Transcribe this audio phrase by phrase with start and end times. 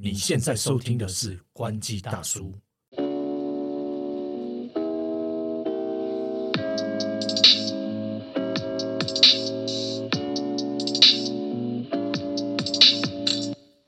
[0.00, 2.54] 你现在收听的是《关机大叔》。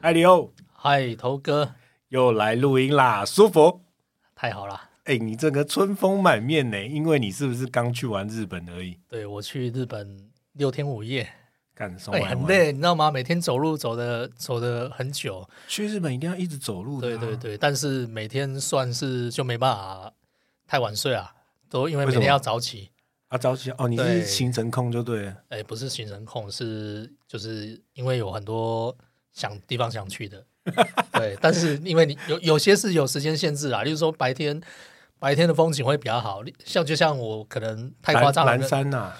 [0.01, 1.77] 嗨，李欧，嗨，头哥，
[2.09, 3.83] 又来录音啦，舒服？
[4.35, 4.91] 太好了！
[5.05, 8.99] 哎，你这个春风满面呢，因为你是不是刚去完日本而已？
[9.09, 11.31] 对，我去日本六天五夜，
[11.81, 13.11] 干什哎，很累，你知道吗？
[13.11, 15.49] 每天走路走的走的很久。
[15.67, 17.09] 去日本一定要一直走路的。
[17.09, 20.13] 对对对，但是每天算是就没办法
[20.67, 21.33] 太晚睡啊，
[21.71, 22.91] 都因为每天要早起
[23.29, 25.37] 啊，早起哦，你是行程控就对了。
[25.49, 28.95] 哎，不是行程控，是就是因为有很多。
[29.33, 30.45] 想地方想去的，
[31.15, 34.61] 对，但是因为你有有些是有时间限制啊，例如说白天
[35.21, 39.13] 白天的风景会比较好，像就像我可能太夸张了，蓝山呐，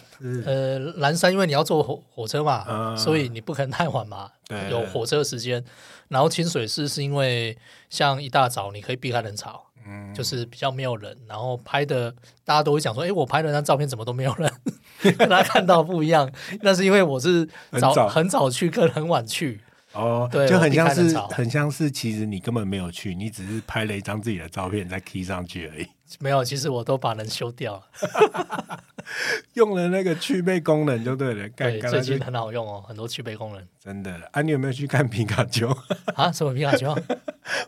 [0.47, 4.31] 呃，蓝山因为你要坐火火车嘛，所以你不可能太晚嘛，
[4.71, 5.63] 有火车时间。
[6.09, 7.57] 然后清水寺是因为
[7.89, 12.11] 像一大早你可以避开人潮，嗯，就是比较没有人，然后拍的
[12.45, 14.53] 大家都会讲说，哎，我拍的那张照片怎么都没有人，
[15.17, 16.29] 跟他看到不一样。
[16.63, 17.47] 那是因为我是
[17.79, 19.61] 早很早去，跟很晚去。
[19.93, 25.87] 哦，对，就很像是很像是，其实你根本没有去，你只是拍了一张自己的照片再 key 上去而已。
[26.19, 28.83] 没有，其实我都把人修掉了，
[29.55, 31.49] 用了那个去背功能就对了。
[31.51, 33.65] 对，最近很好用哦，很多去背功能。
[33.79, 35.69] 真的，啊，你有没有去看皮卡丘？
[36.15, 36.91] 啊，什么皮卡丘？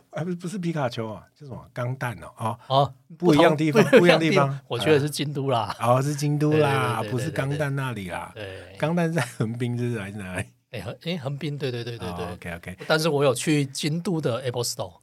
[0.09, 2.27] 啊，不不是皮卡丘啊，叫什么钢弹哦？
[2.37, 4.59] 哦哦，不一样地方，不一样地方。
[4.67, 8.31] 我觉得是京都啦，哦，是京都啦，不是钢弹那里啦。
[8.35, 10.45] 对，钢弹在横滨，这是还是哪里？
[10.73, 12.77] 哎横哎横滨对对对对对，OK OK。
[12.87, 14.99] 但是我有去京都的 Apple Store。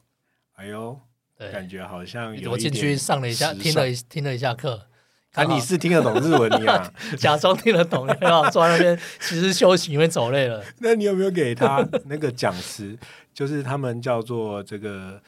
[0.56, 1.00] 哎呦，
[1.38, 4.86] 感觉好像我进去上了一下，听了听了一下课。
[5.32, 6.92] 啊，你是听得懂日文你啊？
[7.16, 10.62] 假装听得懂， 然后坐在那边其实休息，因为走累了。
[10.80, 12.98] 那你有没有给他 那个讲师？
[13.32, 15.22] 就是他们叫做这个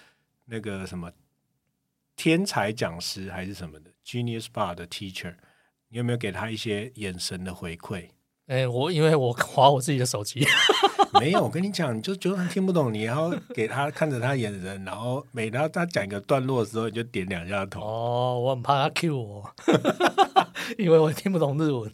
[0.47, 1.11] 那个什么
[2.17, 5.37] 天才讲师还是什么的 Genius Bar 的 Teacher？
[5.89, 8.09] 你有没有给他一些眼神的回馈？
[8.47, 10.45] 哎，我因为我 划我自己的手机，
[11.21, 11.43] 没有。
[11.43, 17.81] 我跟你讲，你就就算听不懂，你要给他看着他眼神，然后每当他讲一个段落的时候，你就点两下头。
[17.81, 19.55] 哦，我很怕他 Q 我，
[20.77, 21.93] 因为我听不懂日文。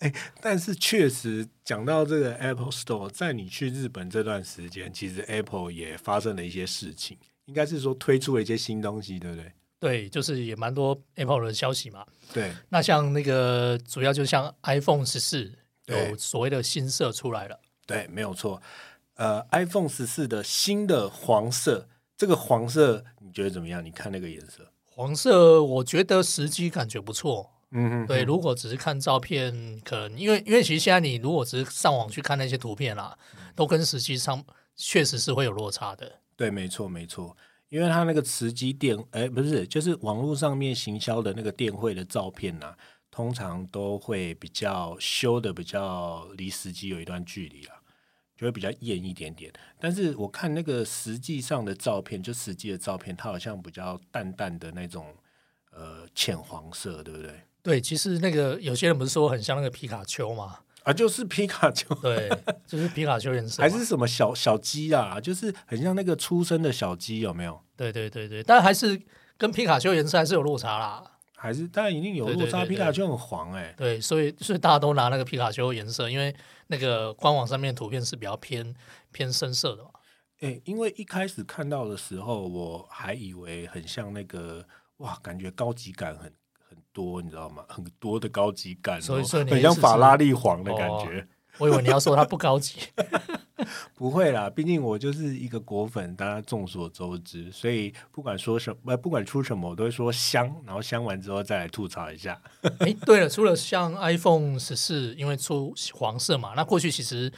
[0.00, 7.16] 哎，但是确实讲到这个 Apple Store，在你去日本这段时间，其实 Apple 也发生了一些事情，
[7.46, 9.52] 应该是说推出了一些新东西，对不对？
[9.80, 12.04] 对，就是也蛮多 Apple 的消息嘛。
[12.32, 15.52] 对，那像那个主要就像 iPhone 十四
[15.86, 17.60] 有所谓的新色出来了。
[17.86, 18.60] 对，没有错。
[19.14, 23.84] 呃，iPhone 十四的新的黄色，这个黄色你觉得怎么样？
[23.84, 27.50] 你看那个颜色，黄色，我觉得实际感觉不错。
[27.70, 28.22] 嗯嗯，对。
[28.22, 33.16] 如果只是看照片，可能因为因为其实现在你如果只是上网去看那些图片啦，
[33.54, 34.44] 都跟实际上
[34.76, 36.20] 确实是会有落差的。
[36.36, 37.36] 对，没错，没错。
[37.68, 42.74] 因为它那个磁机电，哎，不是，就是网络上面行销的那个电汇的照片呐，
[43.10, 47.76] 通常都会比较修的比较离实际有一段距离啊，
[48.36, 49.52] 就会比较艳一点点。
[49.78, 55.14] 但是我看那个实际上的照片，就实际的照片，它好像比较淡淡的那种
[55.70, 57.40] 呃浅黄色，对不对？
[57.62, 60.60] 对，其实那个有些人不是说很像那个皮卡丘吗？
[60.88, 62.30] 啊，就是皮卡丘，对，
[62.66, 65.20] 就是皮卡丘颜色，还是什么小小鸡啊？
[65.20, 67.62] 就是很像那个出生的小鸡，有没有？
[67.76, 68.98] 对对对对，但还是
[69.36, 71.04] 跟皮卡丘颜色还是有落差啦。
[71.36, 73.74] 还是当然一定有落差，皮卡丘很黄哎。
[73.76, 76.34] 对，所以所以大家都拿那个皮卡丘颜色，因为
[76.68, 78.74] 那个官网上面图片是比较偏
[79.12, 79.90] 偏深色的嘛。
[80.40, 84.64] 哎，因为一开始看到的时候，我还以为很像那个
[84.96, 86.32] 哇，感觉高级感很。
[86.98, 87.62] 多你知道吗？
[87.68, 91.24] 很多的高级感，所以说很像法拉利黄的感觉。
[91.58, 92.78] 我以为你要说它不高级，
[93.94, 97.50] 不会啦，毕竟我就是一个果粉，大家众所周知。
[97.50, 102.40] 所以不管说什么，不管出什么，我都会说香，然后香完之后再来吐槽一下。
[102.78, 107.32] 哎，对了，除了像 iPhone 十四，因为出黄色嘛，那过去其实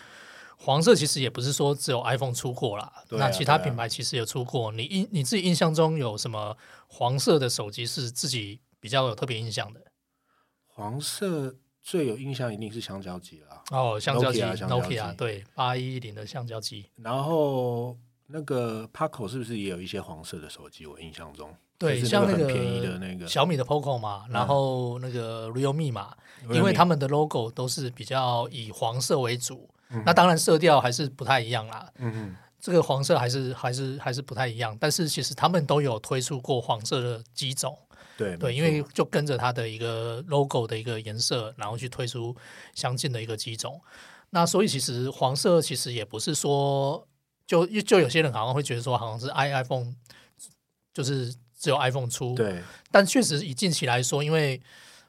[0.58, 4.70] 黄色其实也不是说只有 iPhone 出过啦，那其他品牌其实也出过。
[4.72, 6.54] 你印你自己印象中有什么
[6.88, 8.60] 黄色的手机是自己？
[8.80, 9.80] 比较有特别印象的，
[10.66, 13.62] 黄色最有印象一定是香蕉机了。
[13.70, 16.90] 哦，香蕉机，Nokia 对八一零的香蕉机。
[16.96, 17.96] 然后
[18.26, 20.86] 那个 Poco 是不是也有一些黄色的手机？
[20.86, 26.16] 我印象中，对，像那个便宜的那个小米的 Poco 嘛，然后那个 Realme 嘛，
[26.50, 29.68] 因为他们的 logo 都是比较以黄色为主。
[30.06, 31.90] 那当然色调还是不太一样啦。
[31.96, 37.76] 嗯嗯，这个黄色还是还是还是不太一样，但是其实他们都有推出过黄色的机种。
[38.20, 42.36] 对对，因为就跟着它的一个 logo 的一个颜色，然后去推出
[42.74, 43.80] 相近的一个机种。
[44.30, 47.06] 那所以其实黄色其实也不是说
[47.46, 49.94] 就就有些人好像会觉得说，好像是 i iPhone
[50.92, 54.60] 就是只有 iPhone 出，对，但确实以近期来说，因为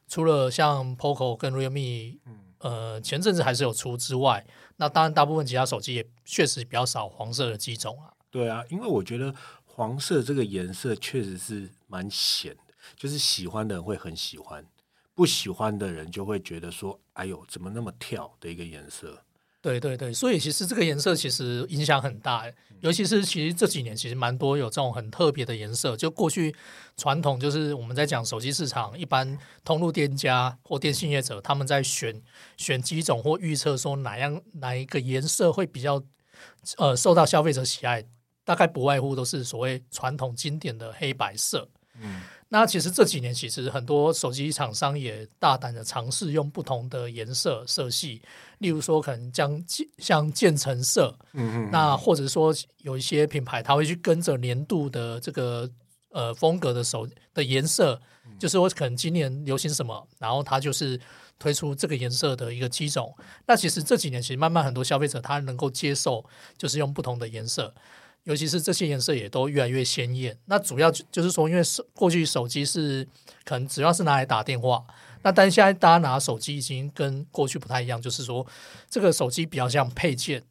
[0.08, 2.18] 除了像 POCO 跟 Realme，
[2.60, 4.46] 呃，前阵子还是有出之外，
[4.78, 8.13] 那当然大部分其他手机也确实比较少黄色的机种啊。
[8.30, 9.34] 对啊，因为我觉得
[9.66, 12.61] 黄色这个颜色确实是蛮显的，
[12.95, 14.66] 就是喜欢的人会很喜欢，
[15.13, 19.24] 不喜欢的人就会觉得说，哎呦，怎么那么跳的一个颜色。
[19.62, 22.44] 对对对，所以其实这个颜色其实影响很大，
[22.80, 25.95] 尤其是其实这几年其实蛮多有这种很特别的颜色。
[25.95, 26.56] 就过去
[26.98, 32.19] 传统就是我们在讲手机市场，一般通路店家或电信业者他们在选
[32.57, 36.01] 选机种或预测说哪样哪一个颜色会比较
[36.77, 38.04] 呃受到消费者喜爱，
[38.44, 41.69] 大概不外乎都是所谓传统经典的黑白色。
[42.00, 42.24] 嗯。
[42.53, 48.21] 那其实这几年，其实很多手机厂商也大胆的尝试用不同的颜色色系，
[48.57, 49.63] 例如说可能将
[50.00, 55.69] 像渐层色，嗯嗯，那或者说有一些品牌，它会去跟着年度的这个
[56.09, 57.98] 呃风格的手的颜色，
[58.38, 61.00] 就是我可能今年流行什么，然后它就是
[61.39, 63.15] 推出这个颜色的一个机种。
[63.48, 66.25] 那其实这几年，其实慢慢很多消费者他能够接受，
[66.57, 67.74] 就是用不同的颜色。
[68.23, 70.38] 尤其是这些颜色也都越来越鲜艳。
[70.45, 73.07] 那主要就是说，因为手过去手机是
[73.44, 74.85] 可能主要是拿来打电话，
[75.23, 78.45] 那但现在大家拿手机已经跟过去不太一样，就是说
[78.89, 80.44] 这个手机比较像配件，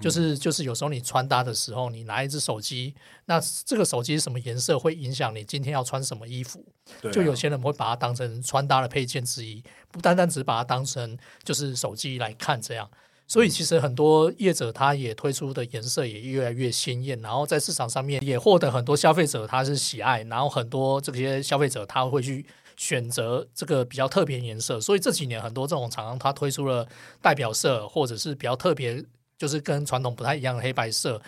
[0.00, 2.94] 就是就是有时候你穿搭的时候，你拿一只手机，
[3.24, 6.64] 那这个手机什么颜色会影响你今天要穿什么衣服？
[7.10, 12.90] 就有些人会把它当成穿搭的配件之一，不单单只把它当成就是手机来看这样。
[13.26, 22.44] 所以其实很多业者他也推出的颜色也越来越鲜艳，然后在市场上面也获得很多消费者他是喜爱，然后很多这些消费者他会去
[22.76, 24.78] 选择这个比较特别颜色。
[24.80, 26.86] 所以这几年很多这种厂商他推出了
[27.22, 29.02] 代表色或者是比较特别，
[29.38, 31.20] 就是跟传统不太一样的黑白色。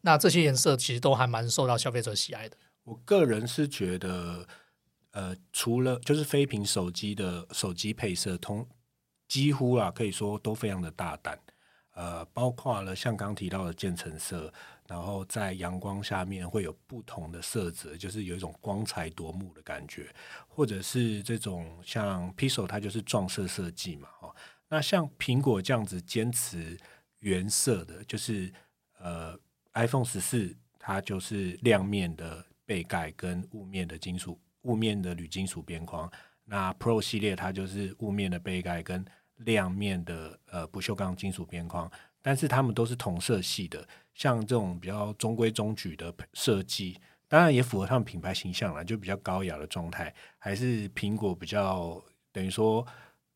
[0.00, 2.56] 那这些颜色其实都还蛮受到消费者喜爱的。
[2.84, 4.46] 我个人是觉得，
[5.12, 8.66] 呃，除了就是非屏手机的手机配色通。
[9.28, 11.38] 几乎啊，可以说都非常的大胆，
[11.94, 14.52] 呃，包括了像刚提到的渐层色，
[14.86, 20.14] 然后在阳光下面会有不同的色泽，就是有一种光彩夺目的感觉，
[20.46, 24.34] 或者是这种像 Pixel 它就是撞色设计嘛，哦，
[24.68, 26.78] 那像苹果这样子坚持
[27.18, 28.52] 原色的，就是
[28.98, 29.36] 呃
[29.72, 36.10] iPhone 十四它就是亮面的背盖跟雾面的金属雾面的铝金属边框。
[36.46, 39.04] 那 Pro 系列它就是雾面的杯盖跟
[39.38, 41.90] 亮面的呃不锈钢金属边框，
[42.22, 46.98] 但是它们都是同色系的，像这种比较中规中矩的设计，
[47.28, 50.14] 当然也符合他们品牌形象了，就比较高雅的状态。
[50.38, 52.02] 还是苹果比较
[52.32, 52.86] 等于说，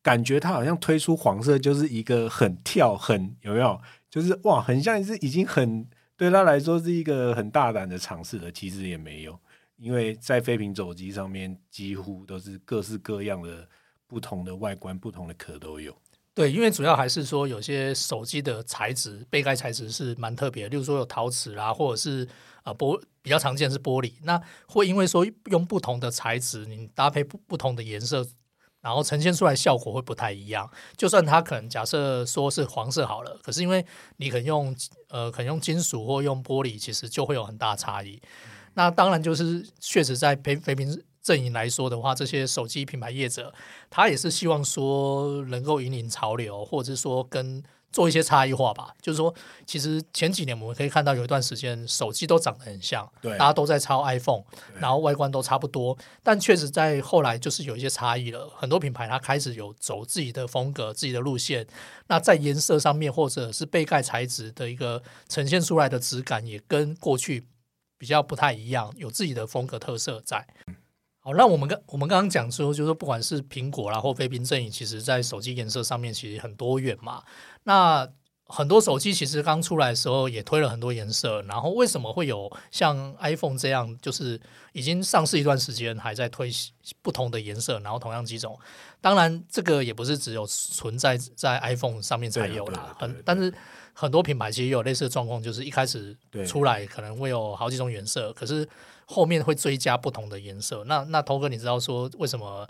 [0.02, 3.80] 感觉它好像推出黄色就是一个很跳很有没有？
[4.08, 5.86] 就是哇，很像是已经很
[6.16, 9.38] 对他来说是一个很大胆的尝试了，其实也没有。
[9.80, 13.66] 因为在飞屏手机上面，几乎都是各式各样的
[14.06, 15.96] 不同的外观、不同的壳都有。
[16.34, 22.28] 对，因为主要还是说有些手机的材质、背盖材质是蛮特别，例如说有陶瓷啦，或者是
[22.62, 24.12] 啊玻比较常见是玻璃。
[24.22, 28.24] 那会因为说用不同的材质，你搭配不不同的颜色，
[28.80, 30.70] 然后呈现出来效果会不太一样。
[30.96, 33.84] 就算它可能假设说是黄色好了，可是因为
[34.18, 34.76] 你可能用
[35.08, 38.20] 呃可能用金属或用玻璃，其实就会有很大差异。
[38.75, 43.52] 那当然就是确实，在非非屏阵营来说的话，这些手机品牌业者，
[43.90, 48.94] 他也是希望说能够引领潮流，或者是说跟做一些差异化吧。
[49.02, 49.35] 就是说，
[49.66, 54.42] 其实前几年我们可以看到有一段时间手机都长得很像，对，大家都在抄 iPhone，
[54.78, 55.99] 然后外观都差不多。
[56.23, 61.66] 但确实在后来就是有一些差异了，很多品牌它开始有走自己的风格、自己的路线。
[62.06, 67.44] 那在颜色上面或者是背盖材质的一个呈现出来的质感，也跟过去。
[68.00, 70.47] 比较不太一样，有自己的风格特色在。
[71.19, 77.23] 好，那我们刚我们刚刚讲说，就是不管是苹果啦或飞屏阵营，其实在手机颜色上面其实很多元嘛。
[77.64, 78.09] 那
[78.47, 84.40] 很多手机其实刚出来的时候也推了很多颜色，然后为什么会有像 iPhone 这样，就是
[84.73, 86.50] 已经上市一段时间还在推
[87.02, 88.59] 不同的颜色，然后同样几种？
[89.00, 93.52] 当然，这个也不是只有存在在 iPhone 上面才有啦，很但是。
[93.92, 96.16] 很多品牌其实有类似的状况，就是一开始
[96.47, 98.66] 出来可能会有好几种颜色，可是
[99.04, 100.85] 后面会追加不同的颜色。
[100.85, 102.66] 那那头哥，你知道说为什么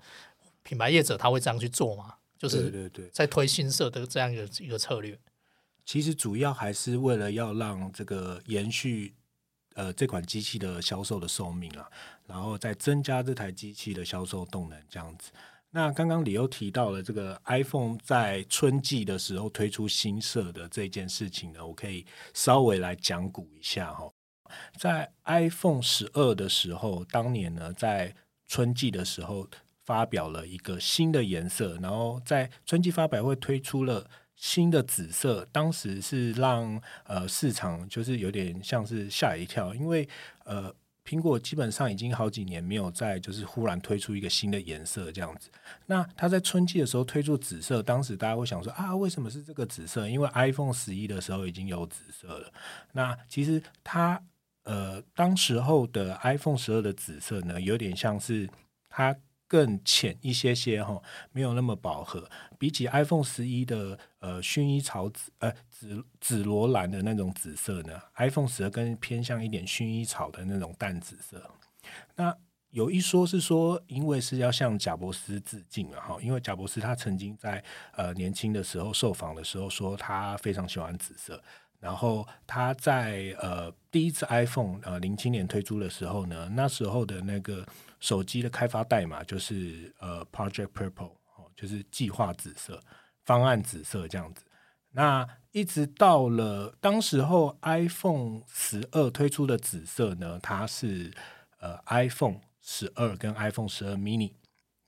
[0.65, 2.15] 品牌业者他会这样去做吗？
[2.37, 5.17] 就是在推新色的这样一个一个策略。
[5.85, 9.15] 其实主要还是为了要让这个延续
[9.75, 11.89] 呃这款机器的销售的寿命啊，
[12.27, 15.31] 然后再增加这台机器的销售动能这样子。
[15.73, 24.11] 那刚刚李又提到了这个 iPhone 在春季的时候推出新色的这件事情呢，我可以稍微来讲古一下哈。
[24.77, 28.13] 在 iPhone 十二的时候，当年呢在
[28.49, 29.49] 春季的时候
[29.85, 40.09] 发表了一个新的颜色，然后在春季发表会推出了新的紫色，当时是让呃市场就是有点像是吓一跳，因为
[40.45, 40.75] 呃。
[41.11, 45.51] 苹果基本上已经好几年没有再就是忽然推出一个新的颜色这样子。
[45.87, 50.09] 那它在春季的时候推出紫色，当时大家会想说啊，为什么是这个紫色？
[50.09, 52.53] 因为 iPhone 十一的时候已经有紫色了。
[52.93, 54.23] 那其实它
[54.63, 58.49] 呃，当时候的 iPhone 十二的紫色呢，有点像是
[58.89, 59.17] 它。
[59.51, 61.03] 更浅一些些哈，
[61.33, 62.31] 没有那么饱和。
[62.57, 71.51] 比起 iPhone 十一的呃薰衣草紫呃紫紫罗兰的那种紫色呢，iPhone 十二更偏向一点薰衣草的那种淡紫色。
[72.15, 72.33] 那
[72.71, 77.65] 有一说是说，因为是要向贾伯斯致敬了哈，因为贾伯斯他曾经在
[77.97, 81.43] 呃年轻的时候受访的时候说他非常喜欢紫色。
[81.81, 87.67] 然后他在呃第一次 iPhone 呃零七年推出的时候呢，那时候的那个
[88.01, 92.83] 手机的开发代码就是呃 Project Purple 哦，就是计划紫色、
[93.25, 94.45] 方案紫色这样子。
[94.91, 101.13] 那一直到了当时候 iPhone 十二推出的紫色呢，它是
[101.61, 104.33] 呃 iPhone 十二跟 iPhone 十二 mini。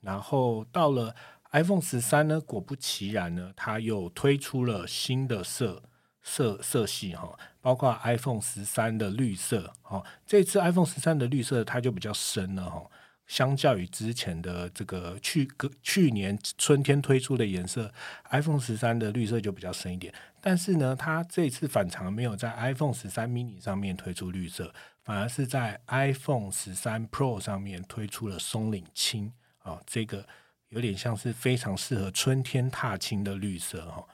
[0.00, 1.14] 然后到了
[1.52, 5.82] iPhone 十三呢，果不其然呢，它又推出了新的色。
[6.24, 12.88] 色色系哈，包括 iPhone 十三的绿色哈，这次 iPhone 十三的绿色它就比较深了哈，
[13.32, 15.48] 相较于之前的这个去
[15.82, 17.90] 去年春天推出的颜色
[18.28, 20.12] ，iPhone 十三的绿色就比较深一点。
[20.38, 30.28] 但是呢，它这次反常没有在 iPhone 十三 mini 上面推出绿色，反而是在 iPhone 十三 Pro 上面推出了松岭青啊，这个
[30.68, 34.06] 有点像是非常适合春天踏青的绿色哈。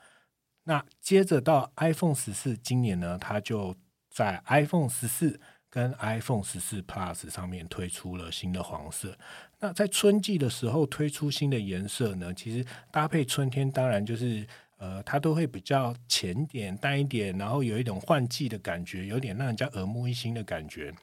[0.62, 3.74] 那接着到 iPhone 十四，今年呢，它就
[4.08, 9.16] 在 iPhone 十四跟 iPhone 十四 Plus 上面推出了新的黄色。
[9.60, 14.46] 那在春季的时候推出新的颜色呢，其实搭配春天，当然就是
[14.78, 20.94] 呃，它都会比较浅点、淡一点，然后有一种换季的感觉，有点让人家耳目一新的感觉。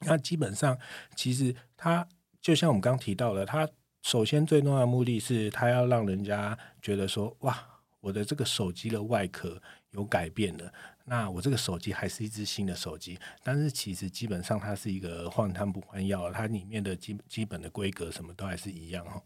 [0.00, 0.78] 那基本上，
[1.16, 2.06] 其实它
[2.40, 3.68] 就像我们刚提到的，它
[4.02, 7.68] 首先最重要的目的是它要让人家觉得说，哇。
[8.02, 10.72] 我的这个手机的外壳有改变了，
[11.04, 19.22] 那我这个手机还是一只新的手机，但是其实基本上它是一个换汤不换药，它里面的基基本的规格什么都还是一样哈。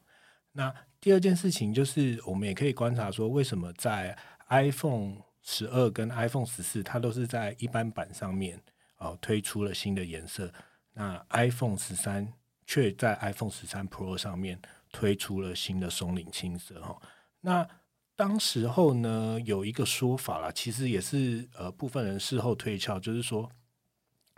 [0.52, 4.16] 那第二件事情就是，我们也可以观察说，为什么在
[4.48, 8.58] iPhone 十二跟 iPhone 十四，它都是在一般版上面
[8.96, 10.50] 哦推出了新的颜色，
[10.94, 12.32] 那 iPhone 十三
[12.66, 14.58] 却在 iPhone 十三 Pro 上面
[14.90, 17.00] 推出了新的松岭青色哈。
[17.42, 17.68] 那
[18.16, 23.50] 当时候呢，有一个说法啦，其实也是呃部分人事后推敲，就是说，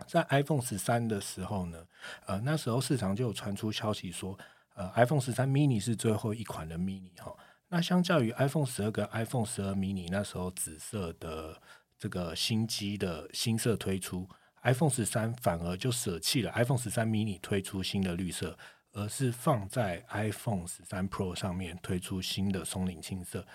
[0.05, 1.87] 在 iPhone 十三的时候呢，
[2.25, 4.37] 呃那时候市场就有传出消息说，
[4.75, 7.33] 呃 iPhone 十三 mini 是最后一款的 mini 哈。
[7.69, 11.61] 那相较于 iPhone 十二跟 iPhone 十二 mini 那时候紫色的
[11.97, 14.27] 这个新机的新色推出
[14.63, 18.57] ，iPhone 十三反而就舍弃了 iPhone 十三 mini 推出新的绿色。
[18.91, 23.45] 而是放在 iPhone 十三 Pro 上面推出新的松岭青色，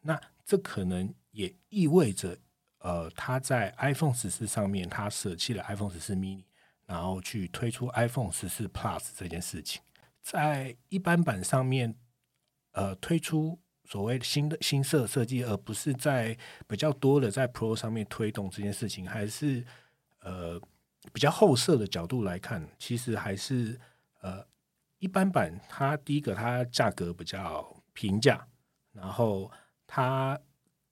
[0.00, 2.38] 那这可能也意味着，
[2.78, 6.44] 呃，它在 iPhone 十四上面，它舍弃了 iPhone 十四 mini，
[6.86, 9.82] 然后去推出 iPhone 十四 Plus 这件事情，
[10.22, 11.96] 在一般版上面，
[12.70, 19.66] 呃，推出所谓新的新色设计，而不是在比较多的在 Pro 上面推动这件事情，还是
[20.20, 20.60] 呃
[21.12, 23.80] 比较后设的角度来看，其实还是
[24.20, 24.46] 呃。
[25.04, 28.42] 一般版它第一个它价格比较平价，
[28.92, 29.50] 然后
[29.86, 30.40] 它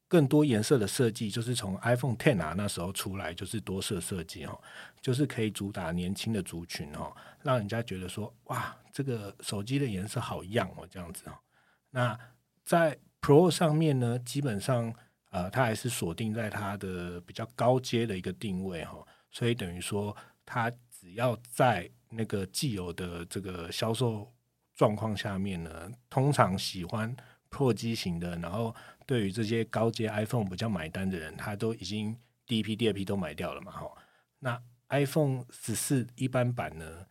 [0.07, 4.61] 更多颜色的设计就是从 iPhone Ten 啊那时候出来就是多色设计哦，
[5.01, 7.11] 就是可以主打年轻的族群哦，
[7.43, 11.33] 让人家觉得说哇这个手机的颜色好样哦这样子哦。
[11.89, 12.19] 那
[12.63, 14.95] 在 Pro 上面呢，基本上
[15.31, 20.15] 呃它还是锁定在它的比较高阶的一个定位哈，所以等于说
[20.45, 24.31] 它只要在那个既有的这个销售
[24.75, 27.15] 状况下面呢，通常喜欢
[27.49, 28.75] 破机型的，然后
[29.07, 32.17] 对于这些高阶 iPhone 比较买单的人，他都已经
[32.47, 33.91] 第一批、第二批都买掉了嘛，哈。
[34.39, 37.07] 那 iPhone 十四一般版呢，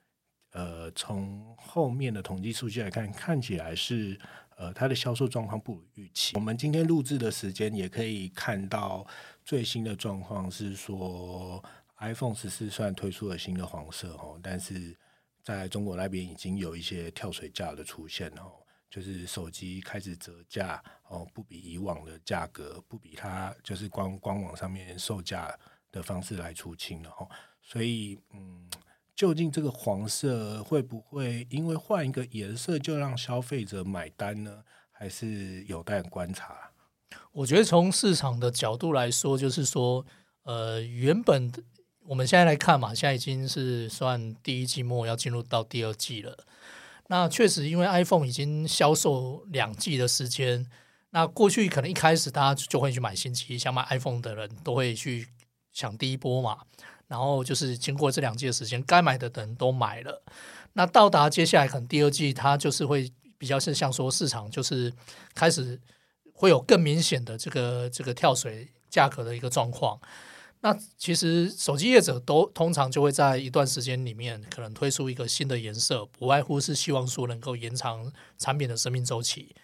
[0.51, 4.19] 呃，从后面的统计数据来看，看起来是
[4.57, 6.35] 呃它的销售状况不如预期。
[6.35, 9.05] 我们今天录制的时间也可以看到
[9.43, 11.63] 最新的状况是说。
[12.01, 14.97] iPhone 十四虽然推出了新的黄色哦，但是
[15.41, 18.51] 在中国那边已经有一些跳水价的出现哦。
[18.89, 25.57] 就是手机开始折价哦，不比以往的价格，不比它就是官官网上面售价
[25.93, 27.25] 的方式来出清了哈。
[27.61, 28.69] 所以，嗯，
[29.15, 34.61] 究竟这个黄色会不会因为换一个颜色就让消费者买单呢？
[34.91, 36.71] 还是有待观察。
[37.31, 40.05] 我觉得从市场的角度来说，就是说，
[40.43, 41.49] 呃，原本
[42.05, 46.37] 我们现在来看嘛，现在已经是算第一季末要进入到第二季了。
[47.07, 50.65] 那确实，因为 iPhone 已经销售两季的时间，
[51.11, 55.27] 那过去可能一开始大家就会去买新机，想买 iPhone 的人都会去
[55.73, 56.57] 抢第一波嘛。
[57.07, 60.23] 然后就是经过这两季的时间，该买的人都买了。
[60.73, 63.11] 那到达接下来可能第二季，它就是会。
[63.41, 64.93] 比较是像说市场就是
[65.33, 65.81] 开始
[66.31, 69.99] 会有更明显的这个这个跳水价格的一个状况。
[70.61, 79.55] 那其实手机业者都通常就会在一段时间里面可能推出一个新的颜色，不外乎是希望说能够延长产品的生命周期。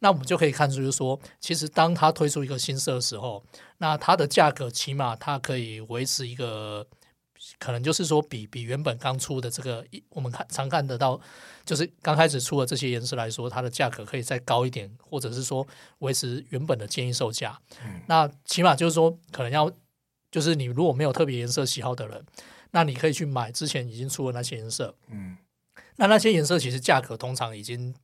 [0.00, 3.44] 那我们就可以看出，就是说，其实当它推出一个新色的时候，
[3.78, 6.86] 那它的价格起码它可以维持一个。
[7.58, 11.20] 可能就是说，比比原本刚出的这个，我们看常看得到，
[11.66, 15.64] 就是刚开始出的这些颜色来说，它的价格可以再高一点，或者是说
[15.98, 17.56] 维持原本的建议售价。
[17.84, 19.70] 嗯那起码就是说，可能要
[20.30, 22.24] 就是你如果没有特别颜色喜好的人，
[22.70, 24.94] 那你可以去买之前已经出的那些颜色。
[25.08, 25.36] 嗯，
[25.96, 27.94] 那那些颜色其实价格通常已经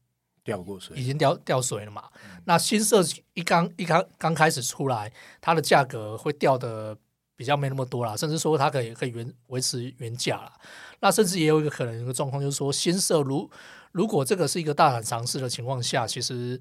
[0.43, 2.05] 掉过水，已经掉掉水了嘛。
[2.45, 3.03] 那新色
[3.35, 6.97] 一刚一刚刚开始出来，它的价格会掉的。
[7.35, 10.53] 比较没那么多啦，甚至说它可以可以原维持原价啦。
[11.01, 13.51] 那甚至也有一个可能一个状况，就是说新色如
[13.91, 16.61] 如果这个是一个大胆尝试的情况下，其实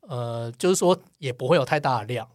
[0.00, 2.26] 呃，就是说也不会有太大的量。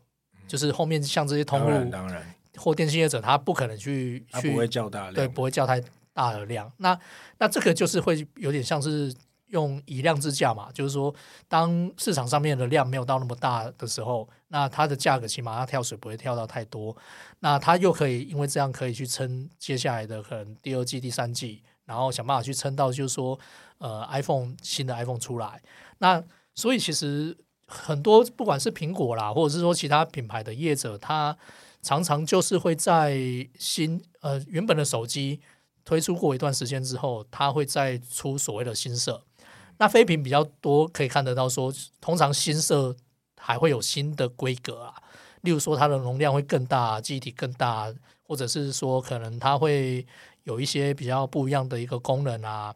[0.48, 5.82] 就是后面像这些通路，当然或电信业者，他不可能去去不会叫大量，对，不会叫太
[6.14, 6.72] 大的量。
[6.78, 7.00] 那
[7.38, 9.14] 那这个就是会有点像是。
[9.50, 11.12] 用以量制价嘛，就是说，
[11.48, 16.96] 当市场上面的量没有到那么大的时候，那它的价格起码它跳水不会跳到太多，
[17.40, 23.40] 那它又可以因为这样可以去撑接下来的可能第二季、第三季，然后想办法去撑到就是说，
[23.80, 25.60] 呃，iPhone 新的 iPhone 出来，
[25.98, 31.36] 那所以其实很多不管是苹果啦，或者是说其他品牌的业者，他
[31.82, 33.18] 常常就是会在
[33.58, 35.40] 新呃原本的手机
[35.86, 39.24] 推出过一段时间之后，它会再出所谓的新色。
[39.78, 42.96] 那飞屏比较多，可以看得到说，通常新色
[43.38, 44.94] 还会有新的规格啊，
[45.42, 50.06] 例如说它的容量会更大，记忆体更大，或者是说可能它会
[50.44, 52.76] 有一些比较不一样的一个功能啊，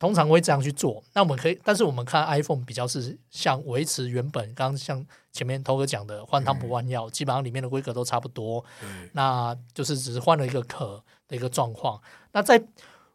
[0.00, 1.04] 通常会这样去做。
[1.12, 8.64] 那我们可以，但是我们看 iPhone 比较是像维持原本，刚刚像前面头哥讲的换汤不换药，基本上里面的规格都差不多，
[9.12, 12.00] 那就是只是换了一个壳的一个状况。
[12.32, 12.60] 那在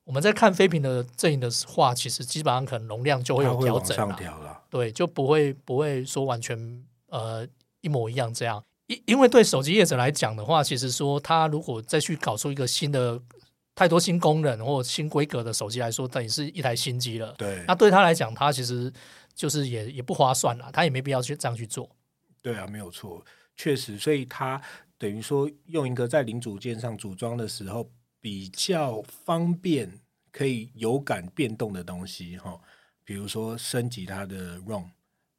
[0.04, 4.16] 我们在看飞屏的阵营的话，其实基本上可能容量就会有调整了，
[4.70, 7.48] 对，就不会不会说完全呃
[7.82, 8.64] 一模一样这样。
[8.86, 13.20] 因因为对手机业者来讲的话，其实说他如果再去搞出一个新的
[13.76, 17.36] 太多新功能或新规格的手机来说，等于是一台新机了。
[17.38, 18.92] 对，那对他来讲，他其实
[19.36, 21.88] 就是也也不划算了，他也没必要去这样去做。
[22.42, 23.24] 对啊，没有错，
[23.56, 24.60] 确实，所以他
[24.98, 27.92] 等于说用一个在零组件上组装的时候。
[28.22, 30.00] 比较方便，
[30.32, 32.60] 可以有感变动的东西哈，
[33.04, 34.90] 比如说升级它的 ROM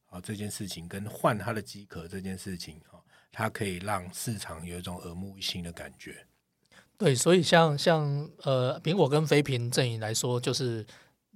[0.04, 6.24] 啊这件事情，跟换它的机壳这件事情哈，它可以让市场有一种耳目一新的感觉。
[6.98, 10.86] 对，所以像像呃苹果跟飞屏阵营来说，就是。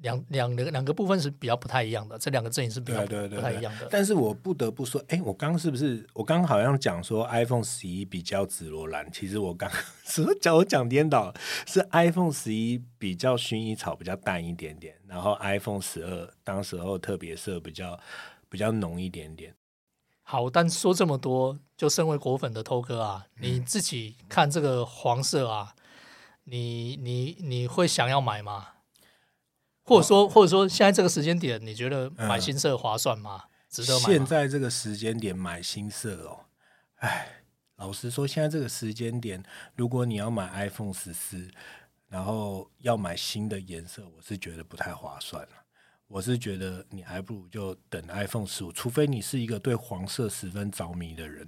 [0.03, 3.87] 两两个两个部分是比较不太一样的，这两个阵营是比较不太一样的。
[3.91, 9.07] 但是我不得不说，哎，我刚刚是不是我刚刚好像讲说 iPhone 十一比较紫罗兰？
[9.13, 9.71] 其实我刚
[10.07, 11.31] 什么讲我讲颠倒，
[11.67, 18.01] 是 iPhone 十一比较薰衣草比较淡一点点，然后 iPhone 十二当时候特别色比较
[18.49, 19.55] 比较浓一点点。
[20.31, 25.75] 好，但说这么多，就身为果粉的偷哥啊，你自己看这个黄色啊，
[26.45, 28.69] 你你你会想要买吗？
[29.83, 33.47] 或者说，或者说，现在这个时间点，你觉得买新色划算吗？
[33.69, 34.07] 值得买？
[34.07, 36.47] 现在这个时间点买新色哦，
[36.99, 37.43] 哎，
[37.75, 39.43] 老实说，现在这个时间点，
[39.75, 41.51] 如果你要买 iPhone 十四，
[42.07, 45.60] 然后要买新的颜色，我是觉得不太划算了。
[46.11, 51.47] 我是觉得你还不如就等 iPhone 十五，除非你是一个对黄色十分着迷的人。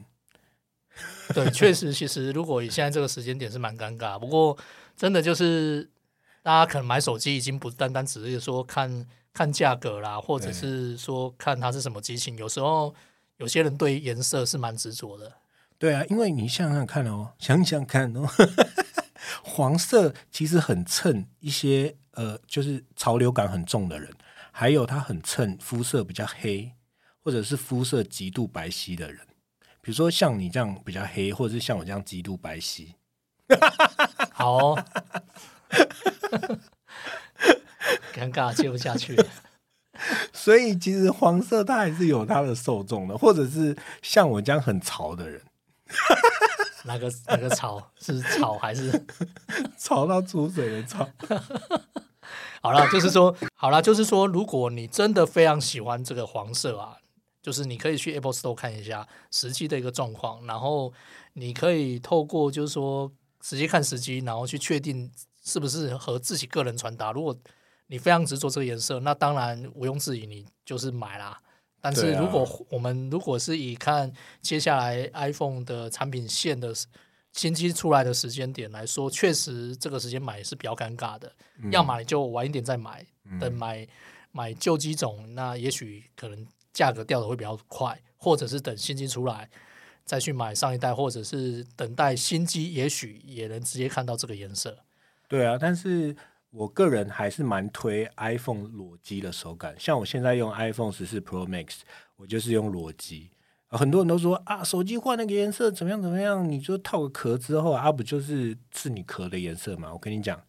[1.34, 4.56] 对，确实，其实如果以现在这个时间点是蛮尴尬，不过
[4.96, 5.90] 真的就是。
[6.44, 12.36] 大家可能买手机已经不单单只是说看看价格啦，或者是说看它是什么机型。
[12.36, 12.92] 有时候
[13.36, 15.32] 有些人对颜色是蛮执着的。
[15.78, 18.28] 对啊，因为你想想看哦，想想看哦，
[19.44, 24.12] 黄色其实很衬一些呃，就是潮流感很重的人，
[24.54, 26.72] 还有他很衬肤色比较黑，
[27.18, 29.26] 或者是肤色极度白皙的人，
[29.80, 32.92] 比如说像你这样比较黑，或者是像我这样极度白皙。
[34.30, 34.76] 好，
[38.14, 39.18] 尴尬，接不下去。
[40.32, 45.42] 所以其实黄色它还是有它的受众的，或者是像我这样很潮的人。
[46.84, 48.90] 哪个哪个潮是潮还是
[49.78, 51.08] 潮到出水的潮？
[52.62, 56.96] 好了，就是说， 好了，就是说，如果你真的非常喜欢这个黄色啊，
[57.42, 60.92] 就是你可以去 Apple Store 看一下实际的一个状况，然后
[61.32, 63.10] 你可以透过就是说
[63.42, 65.10] 实际看时机，然后去确定
[65.44, 67.10] 是不是和自己个人穿搭。
[67.10, 67.36] 如果
[67.88, 71.36] 你非常执着这个颜色，那当然毋庸置疑，你就是买啦。
[71.80, 76.72] 但是如果我们如果是以看接下来 iPhone 的产品线的
[77.32, 81.32] 新机出来的时间点来说，确实这个时间买是比较尴尬的。
[81.70, 83.04] 要买就晚一点再买，
[83.40, 83.86] 等买
[84.30, 89.50] 买旧机种，那也许可能价格掉的会比较快，或者是等新机出来
[90.04, 94.78] 再去买上一代，或者是等待新机，也许也能直接看到这个颜色。
[95.28, 96.16] 对啊，但是。
[96.52, 101.76] 我个人还是蛮推 iPhone 裸机的手感，像我现在用 iPhone 十四 Pro Max，
[102.16, 103.30] 我就是用裸机。
[103.72, 106.48] 很多人都说啊，手机换那个颜色怎么样怎么样？
[106.48, 109.92] 你就套个壳之后啊，不就是是你壳的颜色吗？
[109.92, 110.40] 我跟你讲，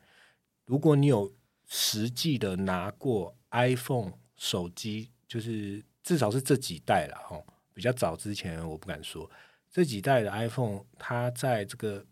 [0.65, 1.33] 如果你有
[1.67, 7.41] 实际的拿过 iPhone 手机，就是至少是这几代了哈，
[7.73, 9.29] 比较早之前我不敢说，
[9.71, 12.05] 这几代的 iPhone 它在这个。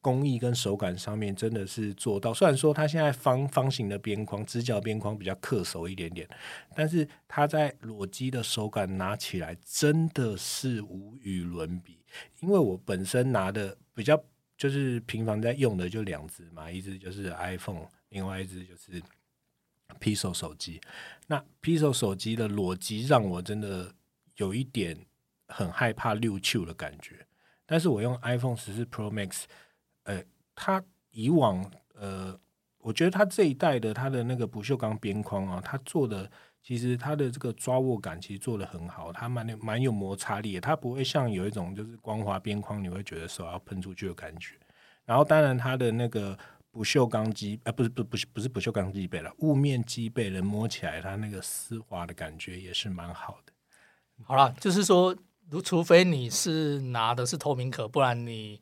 [0.00, 6.26] 工艺跟手感上面真的是做到，虽然说它现在方方形的边框、直角边框比较恪守一点点，
[6.74, 11.98] 但是它在裸机的手感拿起来真的是无与伦比。
[12.40, 14.18] 因为我本身拿的比较
[14.56, 19.02] 就是平常在用的就两只嘛，一只就是 iPhone，另外一只就是
[20.00, 20.80] Pixel 手机。
[21.26, 23.92] 那 Pixel 手机的裸机让我真的
[24.36, 24.96] 有一点
[25.48, 27.26] 很害怕六 Q 的感觉，
[27.66, 29.42] 但是我用 iPhone 十四 Pro Max。
[30.08, 32.34] 呃，它以往呃，
[32.78, 36.30] 我觉得它这一代的它的那个不锈钢边框啊，它做的
[36.62, 44.54] 其实它的这个抓握感其实做的很好，它蛮蛮有摩擦力的，它不会像有一种就是光滑边框，你会觉得手要喷出去的感觉。
[45.04, 46.38] 然后当然它的那个
[46.70, 53.52] 不锈钢机，呃，不是不不是不是不锈钢机背了，雾面机背人摸起来它那个丝滑的感觉也是蛮好的。
[54.24, 55.14] 好了，就是说，
[55.50, 58.58] 如除非你是拿的是透明壳，不然你。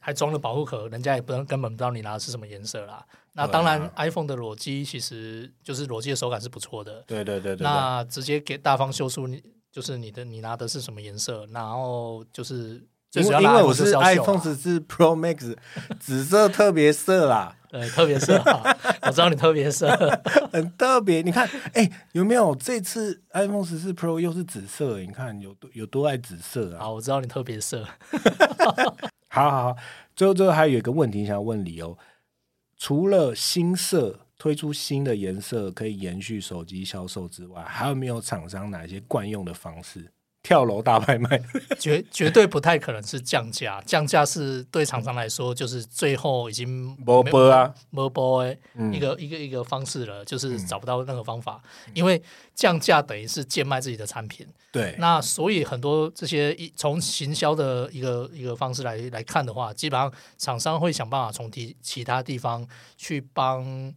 [0.00, 3.04] 还装了保护壳，人家也不能根本不知道你拿的是什么颜色啦。
[3.32, 7.04] 那当然，iPhone 的裸机其实就是裸机的手感是不错的。
[7.06, 7.64] 对对对对。
[7.64, 15.56] 那直接给大方秀出你就是你的你拿的是什么颜色，然后就是因为因为我是 iPhone 十四 Pro Max，
[16.00, 17.54] 紫色特别色啦。
[17.70, 18.42] 对，特别色，
[19.02, 19.88] 我知道你特别色，
[20.50, 21.20] 很特别。
[21.20, 24.98] 你看，哎，有没有这次 iPhone 十四 Pro 又是紫色？
[25.00, 26.88] 你看有多有多爱紫色啊？
[26.88, 27.86] 好，我知道你特别色。
[29.38, 29.76] 好好好，
[30.16, 31.96] 最后最后还有一个问题想要问你哦，
[32.76, 40.12] 除了新色推出新的颜色可以延续手机销售之外，还有没有厂商哪些惯用的方式？
[40.48, 41.38] 跳楼大拍卖，
[41.78, 43.82] 绝绝对不太可能是降价。
[43.84, 48.58] 降价是对厂商来说，就是最后已经没播啊，没播诶，
[48.90, 51.60] 一个一个一个方式了，就是找不到任何方法。
[51.92, 52.22] 因为
[52.54, 54.46] 降价等于是贱卖自己的产品。
[54.72, 63.92] 对，那所以很多这些一从行销的一个一个方式来来看的话，基本上厂商会想办法从其其他地方去帮。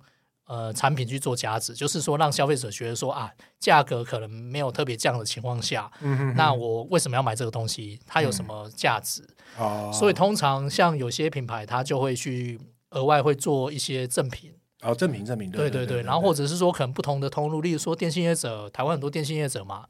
[0.51, 7.97] 呃，产品去做价值，就是说让消费者觉得说啊，价格可能没有特别降的情况下，嗯那我为什么要买这个东西？
[8.05, 9.25] 它有什么价值？
[9.57, 12.59] 哦，所以通常像有些品牌，它就会去
[12.89, 14.51] 额外会做一些赠品。
[14.81, 16.01] 哦，赠品赠品，对对对。
[16.01, 19.85] 然后或者是说，可能不同的通路，例如说电信业者，台湾很多电信业者嘛。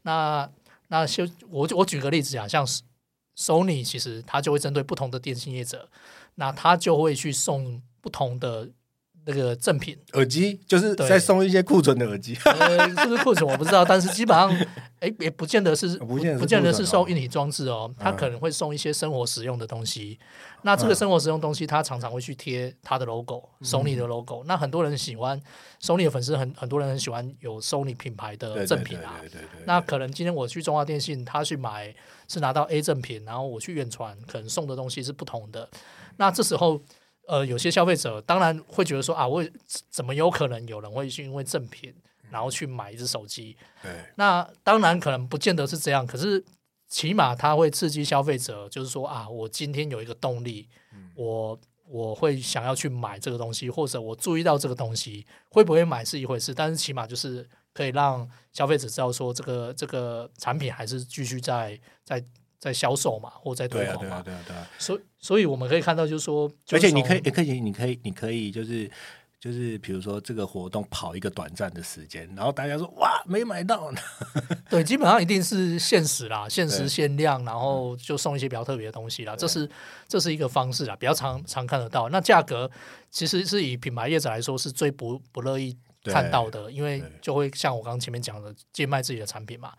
[0.00, 0.48] 那
[0.88, 2.66] 那就我我举个例子啊，像
[3.36, 5.90] Sony，其实它就会针对不同的电信业者，
[6.36, 8.70] 那它就会去送不同的。
[9.28, 14.48] 那个赠品耳机就是再送一些库存的耳机， 呃，是不是库存我不知道，但是基本上，
[15.00, 20.18] 哎， 也不见得是，不见不见得是送硬体装置哦，它可能会送一些生活使用的东西。
[20.62, 24.44] 那这个生活使用东西，他常常会去贴他的 logo，Sony 的 logo。
[24.46, 25.40] 那很多人喜欢
[25.82, 29.20] Sony 的粉丝，很很多人很喜欢有 Sony 品牌的赠品啊。
[29.64, 31.92] 那可能今天我去中华电信，他去买
[32.28, 35.68] 是拿到 A 赠品，然后我去远传，可能送的东西是不同的。
[36.16, 36.80] 那这时候。
[37.26, 39.44] 呃，有些消费者当然会觉得说啊，我
[39.90, 41.94] 怎么有可能有人会去因为正品
[42.30, 43.56] 然后去买一只手机？
[43.82, 46.44] 对，那当然可能不见得是这样，可是
[46.88, 50.68] 起码它会刺激消费者，就是说啊，我今天有一个动力，
[51.14, 51.58] 我
[51.88, 62.22] 我会想要去买这个东西，或者我注意到这个东西会不会买是一回事，但是起码就是可以让消费者知道说这个这个产品还是继续在在
[62.66, 64.00] 在销售嘛，或在推广嘛。
[64.02, 64.68] 对啊，对啊，对啊。
[64.78, 68.90] 所以，所以我们可以看到，就是说，而且你可以，也可以，你可以，你可以，就是。
[69.38, 74.00] 就是，比如说这个活动跑一个短暂的时间，然后大家说哇没买到呢。
[74.68, 79.36] 对，基本上一定是限时啦， 限时限量，然后就送一些比较特别的东西啦。
[79.36, 79.68] 这是
[80.08, 82.08] 这是一个方式啦，比较常常看得到。
[82.08, 82.68] 那价格
[83.10, 89.72] 其实是以品牌业者来说是最不不乐意看到的，因为就会像我刚刚前面讲的，贱卖自己的产品嘛，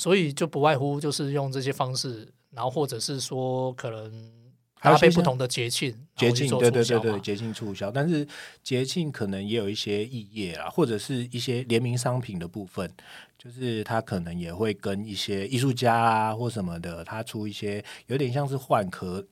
[0.00, 4.40] 所以就不外乎就是用这些方式，然后或者是说可能。
[4.82, 8.26] 搭配不同的节庆，节庆对对对对，节庆促销，但是
[8.62, 12.90] 节庆可能也有一些异业啊，或者是一些联名商品的部分，
[13.36, 19.22] 就是他可能也会跟一些艺术家啊或什么的，他出一些有点像是换壳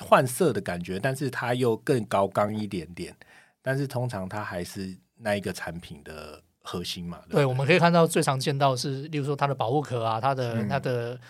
[0.00, 3.16] 换色的感觉，但是它又更高刚一点点，
[3.62, 7.20] 但是通常它还是那一个产品的核心嘛。
[7.28, 11.20] 对，我们可以看到最常见到是，例如说它的保护壳啊，它的它的。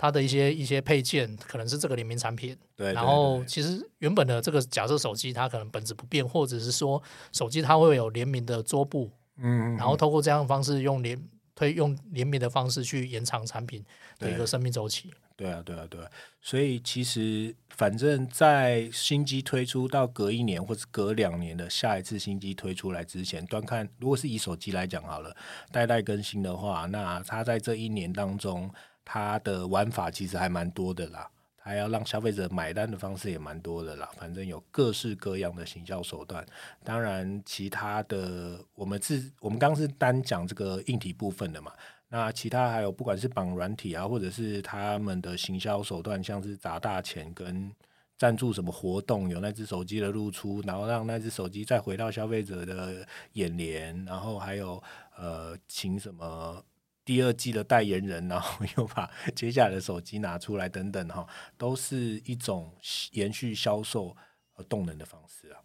[0.00, 2.92] 它的一些一些配件可能是这个联名产品，对。
[2.92, 11.20] 然后其实原本的这个假设手机它可能本质不变，或者是说手机它会有联名的桌布，嗯，然后透过这样的方式用联
[11.56, 13.84] 推用联名的方式去延长产品
[14.20, 15.10] 的一个生命周期。
[15.38, 16.00] 对啊，对啊，对。
[16.42, 25.34] 所以其实反正在新机推出到隔一年或者隔两年的下一次新机推出来之前，端看如果是以手机来讲好了，
[25.72, 28.70] 代代更新的话，那它在这一年当中。
[29.10, 34.06] 它的玩法其实还蛮多的啦，它要让消费者买单的方式也蛮多的啦。
[34.18, 36.44] 反正有各式各样的行销手段。
[36.84, 41.72] 当然，其他的我们是，我们刚刚是单讲这个硬体部分的嘛。
[42.08, 47.70] 那其他还有不管是绑软体啊，或者是他们的行销手段，像是砸大钱跟
[48.16, 54.82] 赞助什么活动，有那只手机的露出，然后让那只手机再回到消费者的眼帘，然后还有
[55.16, 56.64] 呃，请什么。
[57.04, 62.70] 第二季的代言人，然后 又把接下来的手机拿出来，等等哈，都是一种
[63.12, 64.14] 延续销售
[64.52, 65.56] 和动能的方式啊。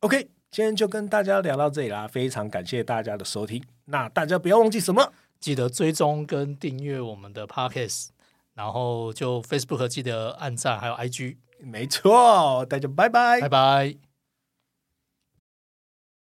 [0.00, 3.62] OK，今天就跟大家聊到这里啦，非常感谢大家的收听。
[3.84, 8.08] 那大家不要忘记什么，记得追踪跟订阅我们的 Podcast，
[8.54, 11.36] 然后就 Facebook 记得按赞，还有 IG。
[11.60, 14.05] 没错，大家拜拜，拜拜。